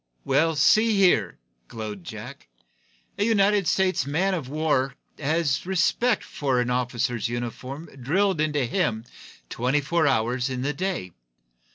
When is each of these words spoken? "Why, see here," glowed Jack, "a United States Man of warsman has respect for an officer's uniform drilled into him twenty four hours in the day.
"Why, 0.23 0.55
see 0.55 0.97
here," 0.97 1.37
glowed 1.67 2.03
Jack, 2.03 2.47
"a 3.19 3.23
United 3.23 3.67
States 3.67 4.03
Man 4.03 4.33
of 4.33 4.49
warsman 4.49 4.95
has 5.19 5.63
respect 5.67 6.23
for 6.23 6.59
an 6.59 6.71
officer's 6.71 7.29
uniform 7.29 7.85
drilled 8.01 8.41
into 8.41 8.65
him 8.65 9.05
twenty 9.47 9.79
four 9.79 10.07
hours 10.07 10.49
in 10.49 10.63
the 10.63 10.73
day. 10.73 11.11